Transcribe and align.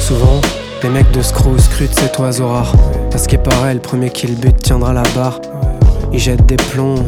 Souvent, 0.00 0.40
les 0.82 0.88
mecs 0.88 1.10
de 1.10 1.20
Screw 1.20 1.58
scrutent 1.58 1.94
cet 1.94 2.18
oiseau 2.18 2.48
rare. 2.48 2.72
Parce 3.10 3.26
qu'il 3.26 3.40
paraît, 3.40 3.74
le 3.74 3.80
premier 3.80 4.08
qui 4.08 4.26
le 4.26 4.52
tiendra 4.52 4.92
la 4.92 5.02
barre. 5.14 5.40
Ils 6.12 6.18
jettent 6.18 6.46
des 6.46 6.56
plombs, 6.56 7.04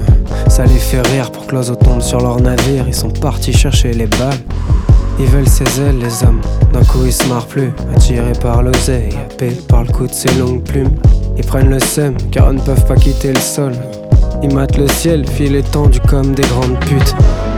ça 0.48 0.64
les 0.64 0.78
fait 0.78 1.00
rire 1.08 1.32
pour 1.32 1.46
que 1.46 1.52
l'oiseau 1.54 1.76
tombe 1.76 2.02
sur 2.02 2.20
leur 2.20 2.40
navire. 2.40 2.84
Ils 2.86 2.94
sont 2.94 3.08
partis 3.10 3.52
chercher 3.52 3.92
les 3.92 4.06
balles. 4.06 4.38
Ils 5.20 5.26
veulent 5.26 5.48
ses 5.48 5.64
ailes, 5.82 5.98
les 5.98 6.24
hommes. 6.24 6.40
D'un 6.72 6.82
coup, 6.82 7.04
ils 7.04 7.12
se 7.12 7.28
marrent 7.28 7.46
plus. 7.46 7.70
Attirés 7.94 8.32
par 8.40 8.62
l'oseille, 8.62 9.10
happés 9.14 9.52
par 9.68 9.84
le 9.84 9.92
coup 9.92 10.06
de 10.06 10.12
ses 10.12 10.32
longues 10.38 10.62
plumes. 10.62 10.94
Ils 11.36 11.44
prennent 11.44 11.68
le 11.68 11.78
seum, 11.78 12.14
car 12.32 12.50
ils 12.50 12.56
ne 12.56 12.60
peuvent 12.62 12.86
pas 12.86 12.94
quitter 12.94 13.34
le 13.34 13.40
sol. 13.40 13.72
Ils 14.42 14.54
matent 14.54 14.78
le 14.78 14.88
ciel, 14.88 15.28
fil 15.28 15.54
étendu 15.56 16.00
comme 16.08 16.32
des 16.32 16.42
grandes 16.42 16.78
putes. 16.80 17.14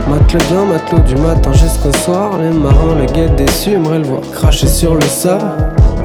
Mate 0.09 0.33
le 0.33 0.39
bien, 0.39 0.65
matelot 0.65 1.03
du 1.03 1.15
matin 1.15 1.53
jusqu'au 1.53 1.93
soir. 1.93 2.37
Les 2.37 2.49
marins, 2.49 2.95
le 2.99 3.05
guettent 3.05 3.37
déçus, 3.37 3.71
aimeraient 3.71 3.99
le 3.99 4.07
voir 4.07 4.21
cracher 4.33 4.67
sur 4.67 4.95
le 4.95 5.01
sable. 5.01 5.45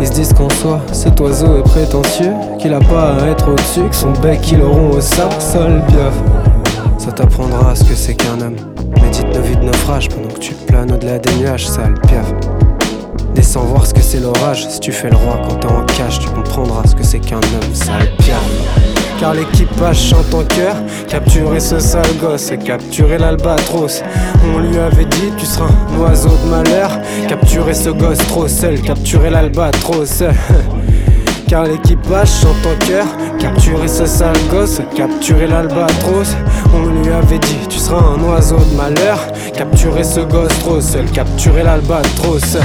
Ils 0.01 0.07
se 0.07 0.13
disent 0.13 0.33
qu'en 0.33 0.51
soi, 0.51 0.81
cet 0.93 1.19
oiseau 1.19 1.59
est 1.59 1.69
prétentieux, 1.69 2.35
qu'il 2.61 2.73
a 2.73 2.79
pas 2.79 3.17
à 3.17 3.27
être 3.27 3.51
au-dessus, 3.51 3.89
que 3.91 3.97
son 3.97 4.13
bec 4.23 4.53
ils 4.53 4.61
l'auront 4.61 4.91
au 4.91 5.01
sable, 5.01 5.35
sale 5.41 5.83
pieuvre. 5.89 6.23
Ça 6.99 7.11
t'apprendra 7.11 7.75
ce 7.75 7.83
que 7.83 7.97
c'est 7.97 8.15
qu'un 8.15 8.41
homme. 8.41 8.78
Médite 9.09 9.35
nos 9.35 9.61
de 9.61 9.65
naufrage 9.65 10.11
pendant 10.11 10.29
que 10.29 10.39
tu 10.39 10.53
planes 10.53 10.93
au-delà 10.93 11.19
des 11.19 11.35
nuages, 11.37 11.67
sale 11.67 11.95
pieuvre. 12.07 12.37
Descends 13.35 13.65
voir 13.65 13.87
ce 13.87 13.95
que 13.95 14.03
c'est 14.03 14.21
l'orage. 14.21 14.69
Si 14.69 14.81
tu 14.81 14.93
fais 14.93 15.09
le 15.09 15.17
roi 15.17 15.41
quand 15.49 15.55
t'es 15.55 15.67
en 15.67 15.83
cache, 15.87 16.19
tu 16.19 16.29
comprendras 16.29 16.87
ce 16.87 16.95
que 16.95 17.03
c'est 17.03 17.19
qu'un 17.19 17.39
homme, 17.39 17.75
sale 17.75 18.11
pieuvre. 18.19 18.43
Car 19.19 19.33
l'équipage 19.33 20.11
chante 20.11 20.35
en 20.35 20.45
cœur 20.45 20.77
Capturer 21.09 21.59
ce 21.59 21.79
sale 21.79 22.19
gosse 22.21 22.53
et 22.53 22.59
capturer 22.59 23.17
l'albatros 23.17 24.03
On 24.55 24.59
lui 24.59 24.79
avait 24.79 25.07
dit 25.07 25.33
tu 25.39 25.47
seras 25.47 25.67
un 25.67 25.99
oiseau 25.99 26.37
de 26.45 26.51
malheur 26.51 27.01
Capturer 27.27 27.75
ce 27.75 27.89
gosse 27.89 28.19
trop 28.29 28.47
seul 28.47 28.81
Capturer 28.81 29.31
l'albatros 29.31 30.23
Car 31.49 31.65
l'équipage 31.65 32.29
chante 32.43 32.67
en 32.67 32.87
cœur 32.87 33.07
Capturer 33.39 33.89
ce 33.89 34.05
sale 34.05 34.37
gosse 34.51 34.81
Capturer 34.95 35.47
l'albatros. 35.47 36.37
On 36.75 36.87
lui 36.87 37.11
avait 37.11 37.39
dit 37.39 37.57
tu 37.69 37.79
seras 37.79 38.03
un 38.03 38.23
oiseau 38.23 38.59
de 38.59 38.77
malheur. 38.77 39.19
Capturer 39.55 40.05
ce 40.05 40.21
gosse 40.21 40.57
trop 40.61 40.81
seul 40.81 41.07
Capturer 41.07 41.63
l'albatros 41.63 42.59